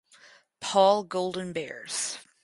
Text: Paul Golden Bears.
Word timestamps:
Paul 0.61 1.03
Golden 1.03 1.53
Bears. 1.53 2.17